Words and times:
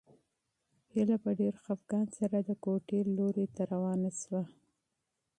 هیله 0.93 1.17
په 1.23 1.29
ډېر 1.39 1.53
خپګان 1.63 2.07
سره 2.19 2.37
د 2.41 2.49
کوټې 2.63 2.99
لوري 3.15 3.45
ته 3.55 3.61
روانه 3.71 4.09
شوه. 4.21 4.43